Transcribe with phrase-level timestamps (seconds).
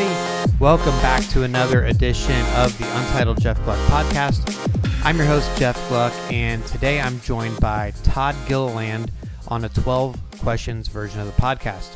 [0.00, 0.56] everybody.
[0.58, 4.44] Welcome back to another edition of the Untitled Jeff Gluck podcast.
[5.04, 9.10] I'm your host, Jeff Gluck, and today I'm joined by Todd Gilliland
[9.48, 11.94] on a 12 questions version of the podcast.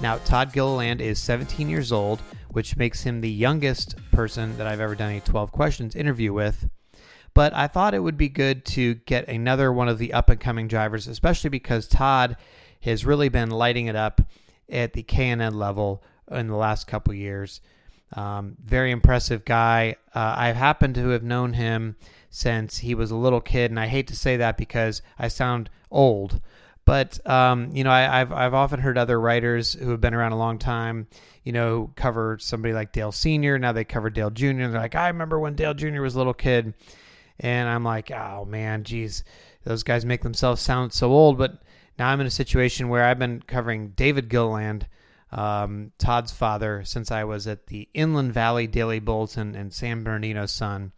[0.00, 4.80] Now, Todd Gilliland is 17 years old, which makes him the youngest person that I've
[4.80, 6.68] ever done a 12 questions interview with.
[7.34, 10.40] But I thought it would be good to get another one of the up and
[10.40, 12.36] coming drivers, especially because Todd
[12.82, 14.20] has really been lighting it up
[14.68, 16.02] at the K&N level
[16.32, 17.60] in the last couple years.
[18.14, 19.96] Um, very impressive guy.
[20.14, 21.96] Uh, I happen to have known him
[22.30, 25.70] since he was a little kid, and I hate to say that because I sound
[25.90, 26.40] old.
[26.84, 30.32] But um, you know, I, have I've often heard other writers who have been around
[30.32, 31.06] a long time,
[31.44, 33.58] you know, cover somebody like Dale Senior.
[33.58, 34.68] Now they cover Dale Junior.
[34.68, 36.74] They're like, I remember when Dale Junior was a little kid,
[37.38, 39.22] and I'm like, oh man, geez,
[39.64, 41.38] those guys make themselves sound so old.
[41.38, 41.62] But
[41.98, 44.88] now I'm in a situation where I've been covering David Gilliland,
[45.32, 50.46] um, Todd's father, since I was at the Inland Valley Daily Bulletin and San Bernardino
[50.46, 50.92] Sun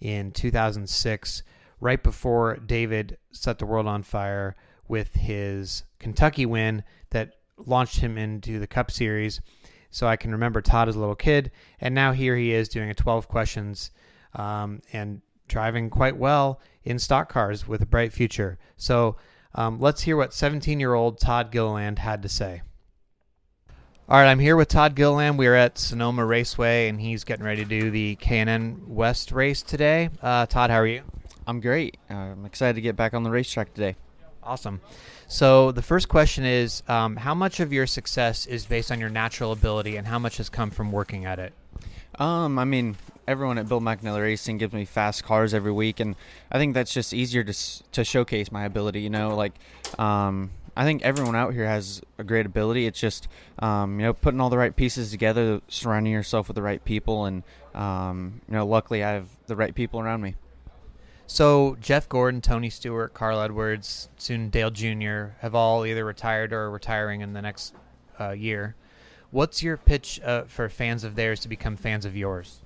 [0.00, 1.42] in 2006,
[1.80, 4.56] right before David set the world on fire
[4.88, 9.40] with his Kentucky win that launched him into the Cup Series.
[9.90, 12.90] So I can remember Todd as a little kid, and now here he is doing
[12.90, 13.90] a 12 questions
[14.34, 18.58] um, and driving quite well in stock cars with a bright future.
[18.76, 19.16] So
[19.54, 22.62] um, let's hear what 17 year old Todd Gilliland had to say.
[24.10, 25.36] All right, I'm here with Todd Gilliland.
[25.36, 29.60] We are at Sonoma Raceway, and he's getting ready to do the K&N West race
[29.60, 30.08] today.
[30.22, 31.02] Uh, Todd, how are you?
[31.46, 31.98] I'm great.
[32.10, 33.96] Uh, I'm excited to get back on the racetrack today.
[34.42, 34.80] Awesome.
[35.26, 39.10] So the first question is, um, how much of your success is based on your
[39.10, 41.52] natural ability, and how much has come from working at it?
[42.18, 42.96] Um, I mean,
[43.26, 46.16] everyone at Bill McAnally Racing gives me fast cars every week, and
[46.50, 47.52] I think that's just easier to
[47.92, 49.02] to showcase my ability.
[49.02, 49.52] You know, like
[49.98, 52.86] um, I think everyone out here has a great ability.
[52.86, 53.26] It's just
[53.58, 57.24] um, you know putting all the right pieces together, surrounding yourself with the right people,
[57.24, 57.42] and
[57.74, 60.36] um, you know, luckily I have the right people around me.
[61.26, 65.34] So Jeff Gordon, Tony Stewart, Carl Edwards, soon Dale Jr.
[65.40, 67.74] have all either retired or retiring in the next
[68.20, 68.76] uh, year.
[69.32, 72.60] What's your pitch uh, for fans of theirs to become fans of yours?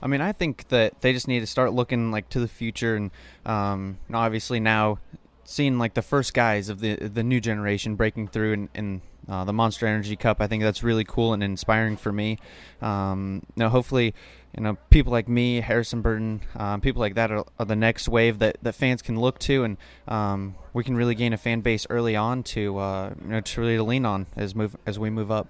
[0.00, 2.94] I mean, I think that they just need to start looking like to the future,
[2.94, 3.10] and
[3.44, 5.00] um, obviously now
[5.48, 9.00] seeing like the first guys of the the new generation breaking through in,
[9.30, 10.40] uh, the Monster Energy Cup.
[10.40, 12.38] I think that's really cool and inspiring for me.
[12.82, 14.14] Um, you hopefully,
[14.56, 18.08] you know, people like me, Harrison Burton, um, people like that are, are, the next
[18.08, 19.76] wave that, that fans can look to, and
[20.06, 23.60] um, we can really gain a fan base early on to uh, you know to
[23.60, 25.48] really lean on as move as we move up.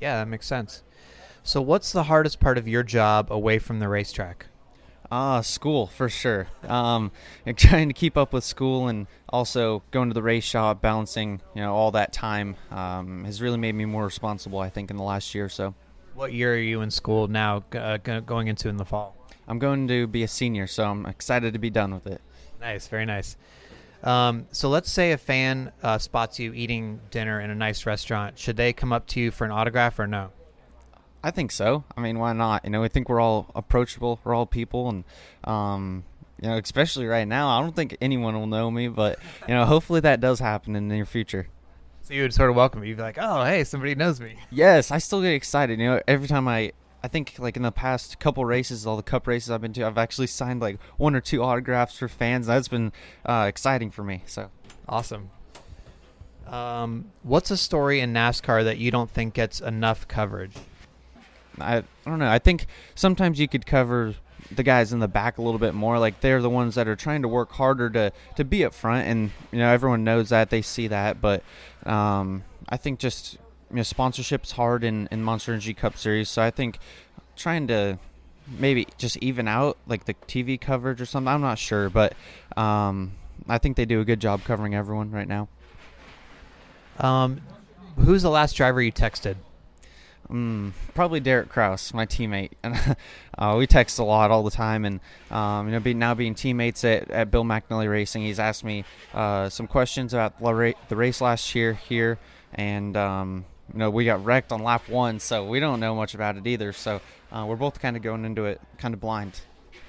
[0.00, 0.82] Yeah, that makes sense.
[1.44, 4.46] So, what's the hardest part of your job away from the racetrack?
[5.10, 6.48] Ah, uh, school for sure.
[6.66, 7.12] Um,
[7.56, 11.62] trying to keep up with school and also going to the race shop, balancing you
[11.62, 14.58] know all that time um, has really made me more responsible.
[14.58, 15.74] I think in the last year or so.
[16.14, 17.62] What year are you in school now?
[17.72, 19.14] Uh, going into in the fall?
[19.48, 22.20] I'm going to be a senior, so I'm excited to be done with it.
[22.60, 23.36] Nice, very nice.
[24.02, 28.38] Um, so let's say a fan uh, spots you eating dinner in a nice restaurant.
[28.38, 30.30] Should they come up to you for an autograph or no?
[31.26, 31.82] I think so.
[31.96, 32.64] I mean, why not?
[32.64, 34.20] You know, I think we're all approachable.
[34.22, 35.04] We're all people, and
[35.42, 36.04] um,
[36.40, 38.86] you know, especially right now, I don't think anyone will know me.
[38.86, 41.48] But you know, hopefully that does happen in the near future.
[42.02, 42.86] So you would sort of welcome me.
[42.86, 45.80] You'd be like, "Oh, hey, somebody knows me." Yes, I still get excited.
[45.80, 46.70] You know, every time I,
[47.02, 49.84] I think like in the past couple races, all the cup races I've been to,
[49.84, 52.46] I've actually signed like one or two autographs for fans.
[52.46, 52.92] That's been
[53.24, 54.22] uh, exciting for me.
[54.26, 54.48] So
[54.88, 55.30] awesome.
[56.46, 60.52] Um, what's a story in NASCAR that you don't think gets enough coverage?
[61.60, 62.28] I, I don't know.
[62.28, 64.14] I think sometimes you could cover
[64.50, 65.98] the guys in the back a little bit more.
[65.98, 69.08] Like they're the ones that are trying to work harder to to be up front,
[69.08, 71.20] and you know everyone knows that they see that.
[71.20, 71.42] But
[71.84, 73.34] um, I think just
[73.70, 76.78] you know sponsorship's hard in in Monster Energy Cup Series, so I think
[77.36, 77.98] trying to
[78.58, 81.28] maybe just even out like the TV coverage or something.
[81.28, 82.14] I'm not sure, but
[82.56, 83.12] um,
[83.48, 85.48] I think they do a good job covering everyone right now.
[86.98, 87.42] Um,
[87.96, 89.36] who's the last driver you texted?
[90.30, 92.96] Mm, probably Derek Kraus, my teammate, and
[93.38, 94.84] uh, we text a lot all the time.
[94.84, 95.00] And
[95.30, 98.84] um, you know, be, now being teammates at, at Bill McAnally Racing, he's asked me
[99.14, 102.18] uh, some questions about the race last year here,
[102.54, 106.14] and um, you know, we got wrecked on lap one, so we don't know much
[106.14, 106.72] about it either.
[106.72, 107.00] So
[107.30, 109.40] uh, we're both kind of going into it kind of blind.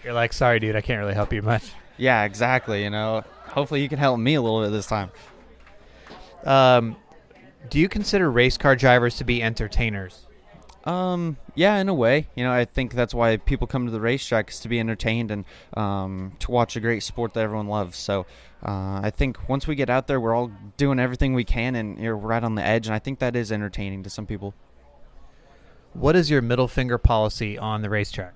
[0.03, 1.71] You're like, sorry, dude, I can't really help you much.
[1.97, 2.83] Yeah, exactly.
[2.83, 5.09] You know, hopefully you can help me a little bit this time.
[6.43, 6.95] Um,
[7.69, 10.26] do you consider race car drivers to be entertainers?
[10.87, 12.27] Um, yeah, in a way.
[12.33, 15.31] You know, I think that's why people come to the racetrack is to be entertained
[15.31, 15.43] and
[15.75, 17.97] um, to watch a great sport that everyone loves.
[17.97, 18.25] So
[18.65, 21.99] uh, I think once we get out there, we're all doing everything we can and
[21.99, 22.87] you're right on the edge.
[22.87, 24.53] And I think that is entertaining to some people.
[25.91, 28.35] What is your middle finger policy on the racetrack?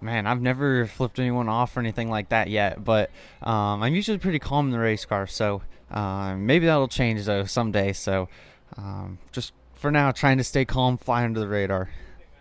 [0.00, 3.10] Man, I've never flipped anyone off or anything like that yet, but
[3.42, 7.44] um, I'm usually pretty calm in the race car, so uh, maybe that'll change though
[7.44, 7.92] someday.
[7.92, 8.28] So
[8.76, 11.90] um, just for now, trying to stay calm, fly under the radar.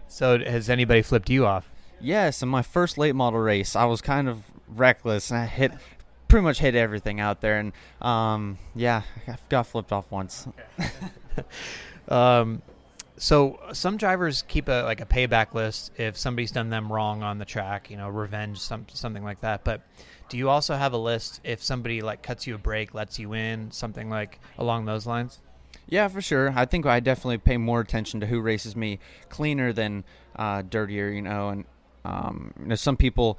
[0.08, 1.70] So has anybody flipped you off?
[2.00, 5.72] Yes, in my first late model race, I was kind of reckless and I hit
[6.28, 7.72] pretty much hit everything out there, and
[8.02, 10.48] um, yeah, I got flipped off once.
[12.10, 12.62] um,
[13.18, 17.38] so some drivers keep a like a payback list if somebody's done them wrong on
[17.38, 19.64] the track, you know, revenge, some something like that.
[19.64, 19.82] But
[20.30, 23.34] do you also have a list if somebody like cuts you a break, lets you
[23.34, 25.40] in, something like along those lines?
[25.88, 26.52] Yeah, for sure.
[26.56, 29.00] I think I definitely pay more attention to who races me
[29.30, 30.04] cleaner than
[30.36, 31.50] uh, dirtier, you know.
[31.50, 31.66] And
[32.04, 33.38] um, you know, some people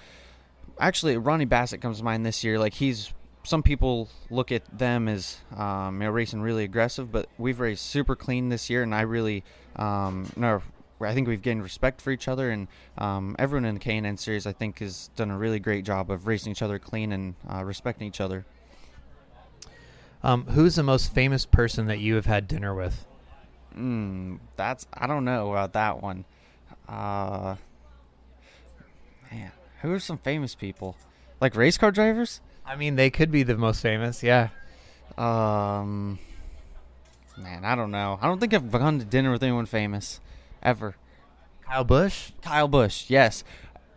[0.79, 2.59] actually Ronnie Bassett comes to mind this year.
[2.59, 3.13] Like he's
[3.43, 7.87] some people look at them as um, you know racing really aggressive, but we've raced
[7.87, 9.45] super clean this year, and I really
[9.77, 10.63] um, no.
[10.99, 14.47] I think we've gained respect for each other, and um, everyone in the K&N series,
[14.47, 17.63] I think, has done a really great job of racing each other clean and uh,
[17.63, 18.47] respecting each other.
[20.27, 23.07] Um, who's the most famous person that you have had dinner with?
[23.79, 26.25] Mm, that's I don't know about that one.
[26.89, 27.55] Uh,
[29.31, 29.53] man,
[29.83, 30.97] who are some famous people?
[31.41, 32.41] Like race car drivers?
[32.67, 34.25] I mean, they could be the most famous.
[34.25, 34.49] Yeah.
[35.17, 36.19] Um,
[37.37, 38.19] man, I don't know.
[38.21, 40.21] I don't think I've gone to dinner with anyone famous
[40.61, 40.97] ever.
[41.65, 42.33] Kyle Busch.
[42.43, 43.05] Kyle Busch.
[43.09, 43.45] Yes.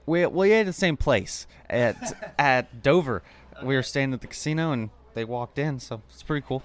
[0.06, 3.24] We we ate at the same place at at Dover.
[3.64, 6.64] We were staying at the casino and they walked in, so it's pretty cool.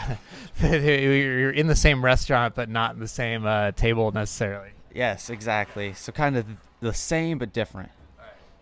[0.62, 4.70] You're in the same restaurant, but not the same uh, table necessarily.
[4.94, 5.92] Yes, exactly.
[5.94, 6.46] So kind of
[6.80, 7.90] the same but different.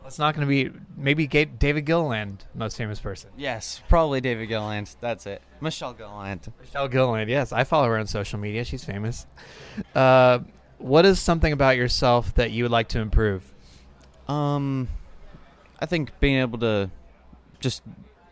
[0.07, 3.31] It's not going to be maybe David Gilliland, most famous person.
[3.37, 4.95] Yes, probably David Gilliland.
[5.01, 5.43] That's it.
[5.61, 6.53] Michelle Gilliland.
[6.59, 7.31] Michelle Gilliland.
[7.31, 8.65] Yes, I follow her on social media.
[8.65, 9.27] She's famous.
[9.95, 10.41] Uh,
[10.79, 13.53] what is something about yourself that you would like to improve?
[14.27, 14.89] Um,
[15.79, 16.91] I think being able to
[17.61, 17.83] just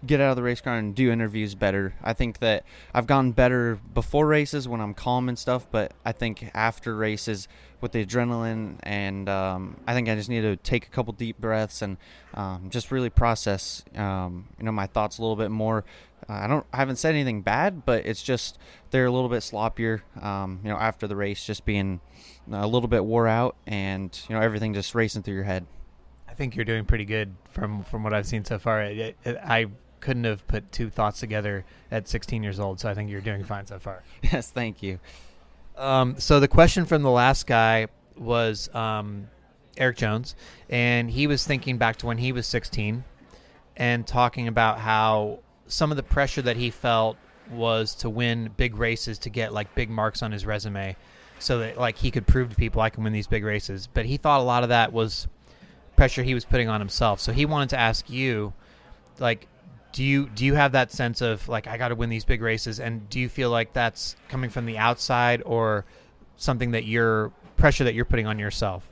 [0.06, 1.94] get out of the race car and do interviews better.
[2.02, 2.64] I think that
[2.94, 7.48] I've gotten better before races when I'm calm and stuff, but I think after races
[7.80, 11.38] with the adrenaline and um, I think I just need to take a couple deep
[11.38, 11.96] breaths and
[12.34, 15.84] um, just really process, um, you know, my thoughts a little bit more.
[16.28, 18.58] Uh, I don't, I haven't said anything bad, but it's just
[18.90, 22.00] they're a little bit sloppier, um, you know, after the race, just being
[22.52, 25.66] a little bit wore out and you know everything just racing through your head.
[26.28, 28.80] I think you're doing pretty good from from what I've seen so far.
[28.82, 29.66] I, I
[30.00, 32.80] couldn't have put two thoughts together at 16 years old.
[32.80, 34.02] So I think you're doing fine so far.
[34.22, 34.98] Yes, thank you.
[35.76, 37.86] Um, so the question from the last guy
[38.16, 39.28] was um,
[39.76, 40.34] Erik Jones,
[40.68, 43.04] and he was thinking back to when he was 16
[43.76, 47.16] and talking about how some of the pressure that he felt
[47.50, 50.96] was to win big races to get like big marks on his resume
[51.38, 53.86] so that like he could prove to people I can win these big races.
[53.86, 55.28] But he thought a lot of that was
[55.96, 57.20] pressure he was putting on himself.
[57.20, 58.52] So he wanted to ask you
[59.18, 59.46] like
[59.93, 62.43] do you do you have that sense of like I got to win these big
[62.43, 65.84] races, and do you feel like that's coming from the outside or
[66.36, 68.89] something that you're pressure that you're putting on yourself?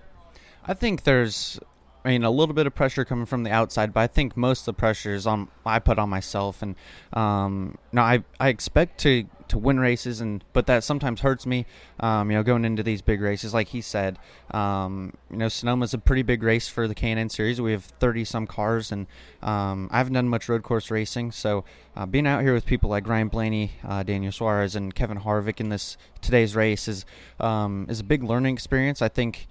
[0.66, 1.60] I think there's
[2.06, 4.60] I mean, a little bit of pressure coming from the outside, but I think most
[4.60, 6.62] of the pressure is on I put on myself.
[6.62, 6.76] And
[7.12, 11.66] um, I I expect to to win races, and but that sometimes hurts me.
[11.98, 14.20] Um, you know, going into these big races, like he said,
[14.52, 17.60] um, you know, Sonoma's a pretty big race for the K&N series.
[17.60, 19.08] We have thirty some cars, and
[19.42, 21.64] um, I haven't done much road course racing, so
[21.96, 25.58] uh, being out here with people like Ryan Blaney, uh, Daniel Suarez, and Kevin Harvick
[25.58, 27.04] in this today's race is
[27.40, 29.02] um, is a big learning experience.
[29.02, 29.48] I think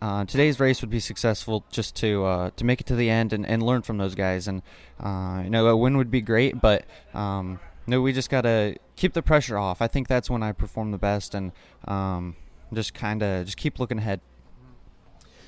[0.00, 3.32] uh, today's race would be successful just to uh, to make it to the end
[3.32, 4.48] and, and learn from those guys.
[4.48, 4.62] And
[4.98, 9.12] uh, you know, a win would be great, but um, no, we just gotta keep
[9.12, 9.82] the pressure off.
[9.82, 11.52] I think that's when I perform the best, and
[11.86, 12.36] um,
[12.72, 14.20] just kind of just keep looking ahead.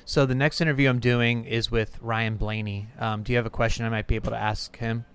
[0.05, 2.89] So the next interview I'm doing is with Ryan Blaney.
[2.99, 5.05] Um, do you have a question I might be able to ask him?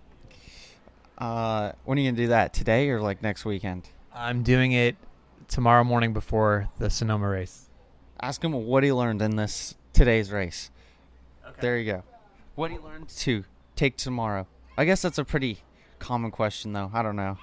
[1.19, 2.55] Uh, when are you gonna do that?
[2.55, 3.91] Today or like next weekend?
[4.13, 4.97] I'm doing it
[5.47, 7.68] tomorrow morning before the Sonoma race.
[8.21, 10.71] Ask him what he learned in this today's race.
[11.47, 11.57] Okay.
[11.61, 12.03] There you go.
[12.57, 13.45] What he learned to
[13.77, 14.47] take tomorrow.
[14.77, 15.59] I guess that's a pretty
[15.99, 16.91] common question, though.
[16.93, 17.39] I don't know.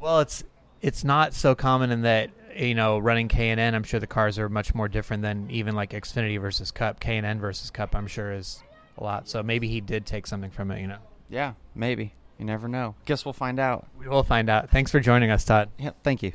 [0.00, 0.44] Well, it's
[0.80, 3.74] it's not so common in that you know running K and N.
[3.74, 7.00] I'm sure the cars are much more different than even like Xfinity versus Cup.
[7.00, 7.94] K and N versus Cup.
[7.96, 8.62] I'm sure is
[8.98, 9.28] a lot.
[9.28, 10.80] So maybe he did take something from it.
[10.80, 10.98] You know.
[11.28, 12.14] Yeah, maybe.
[12.38, 12.94] You never know.
[13.04, 13.86] Guess we'll find out.
[13.98, 14.70] We will find out.
[14.70, 15.70] Thanks for joining us, Todd.
[15.78, 16.32] Yeah, thank you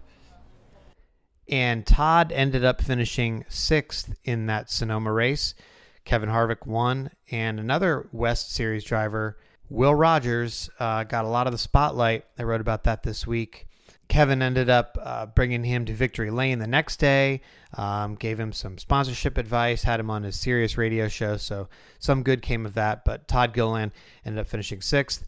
[1.50, 5.54] and Todd ended up finishing sixth in that Sonoma race.
[6.06, 9.38] Kevin Harvick won, and another West Series driver,
[9.70, 12.26] Will Rodgers, uh, got a lot of the spotlight.
[12.40, 13.68] I wrote about that this week.
[14.08, 17.42] Kevin ended up uh, bringing him to Victory Lane the next day,
[17.74, 21.36] um, gave him some sponsorship advice, had him on his Sirius radio show.
[21.38, 21.68] So
[22.00, 23.04] some good came of that.
[23.04, 23.92] But Todd Gilliland
[24.26, 25.26] ended up finishing sixth.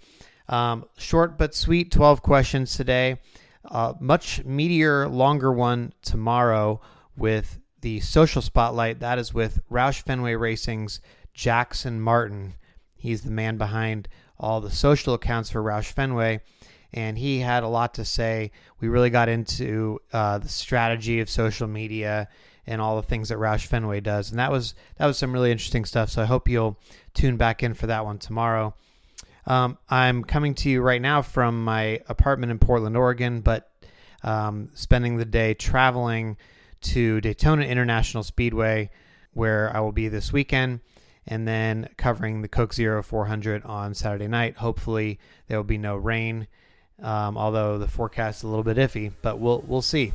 [0.47, 3.19] Um, short but sweet 12 questions today.
[3.65, 6.81] Uh, much meatier, longer one tomorrow
[7.17, 8.99] with the social spotlight.
[8.99, 11.01] That is with Roush Fenway Racing's
[11.33, 12.55] Jackson Martin.
[12.95, 16.41] He's the man behind all the social accounts for Roush Fenway
[16.93, 18.51] and he had a lot to say.
[18.79, 22.27] We really got into uh, the strategy of social media
[22.65, 25.51] and all the things that Roush Fenway does, and that was that was some really
[25.51, 26.09] interesting stuff.
[26.09, 26.79] So I hope you'll
[27.13, 28.75] tune back in for that one tomorrow.
[29.49, 33.69] Um, I'm coming to you right now from my apartment in Portland, Oregon, but
[34.23, 36.37] um, spending the day traveling
[36.81, 38.91] to Daytona International Speedway,
[39.33, 40.79] where I will be this weekend
[41.27, 44.55] and then covering the Coke Zero 400 on Saturday night.
[44.57, 46.47] Hopefully, there will be no rain
[47.01, 50.13] um, although the forecast is a little bit iffy, but we'll we'll see.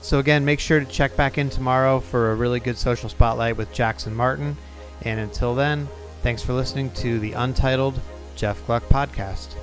[0.00, 3.56] So again, make sure to check back in tomorrow for a really good social spotlight
[3.56, 4.56] with Jackson Martin.
[5.02, 5.88] And until then,
[6.22, 8.00] thanks for listening to the Untitled
[8.38, 9.56] Jeff Gluck podcast.